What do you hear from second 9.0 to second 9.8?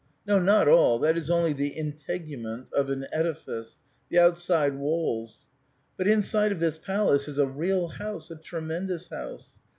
house